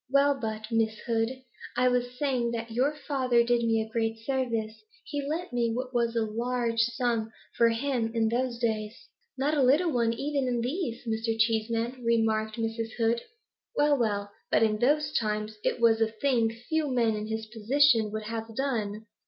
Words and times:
Well 0.09 0.39
but, 0.41 0.71
Miss 0.71 0.97
Hood, 1.05 1.29
I 1.77 1.87
was 1.87 2.17
saying 2.17 2.49
that 2.53 2.71
your 2.71 2.91
father 2.95 3.43
did 3.43 3.61
me 3.61 3.79
a 3.83 3.93
great 3.93 4.17
service; 4.17 4.81
he 5.05 5.21
lent 5.21 5.53
me 5.53 5.71
what 5.75 5.93
was 5.93 6.15
a 6.15 6.23
large 6.25 6.79
sum 6.79 7.31
for 7.55 7.69
him 7.69 8.11
in 8.15 8.27
those 8.29 8.57
days' 8.57 8.97
'Not 9.37 9.53
a 9.55 9.61
little 9.61 9.91
one 9.91 10.11
even 10.13 10.47
in 10.47 10.61
these, 10.61 11.03
Mr. 11.05 11.37
Cheeseman,' 11.39 12.03
remarked 12.03 12.55
Mrs. 12.55 12.93
Hood. 12.97 13.21
'Well, 13.75 13.95
well, 13.95 14.31
but 14.49 14.63
in 14.63 14.79
those 14.79 15.13
times 15.19 15.59
it 15.63 15.79
was 15.79 16.01
a 16.01 16.07
thing 16.07 16.49
few 16.49 16.87
men 16.89 17.15
in 17.15 17.27
his 17.27 17.45
position 17.45 18.09
would 18.09 18.23
have 18.23 18.55
done. 18.55 19.05